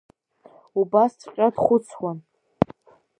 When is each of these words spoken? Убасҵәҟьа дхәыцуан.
Убасҵәҟьа 0.79 1.47
дхәыцуан. 1.55 2.17